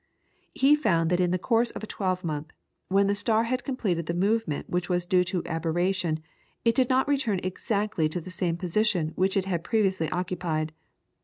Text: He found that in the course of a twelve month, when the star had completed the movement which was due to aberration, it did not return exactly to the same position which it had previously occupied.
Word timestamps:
He 0.55 0.73
found 0.73 1.11
that 1.11 1.19
in 1.19 1.29
the 1.29 1.37
course 1.37 1.69
of 1.69 1.83
a 1.83 1.85
twelve 1.85 2.23
month, 2.23 2.47
when 2.87 3.05
the 3.05 3.13
star 3.13 3.43
had 3.43 3.63
completed 3.63 4.07
the 4.07 4.15
movement 4.15 4.67
which 4.67 4.89
was 4.89 5.05
due 5.05 5.23
to 5.25 5.43
aberration, 5.45 6.23
it 6.65 6.73
did 6.73 6.89
not 6.89 7.07
return 7.07 7.39
exactly 7.43 8.09
to 8.09 8.19
the 8.19 8.31
same 8.31 8.57
position 8.57 9.09
which 9.09 9.37
it 9.37 9.45
had 9.45 9.63
previously 9.63 10.09
occupied. 10.09 10.71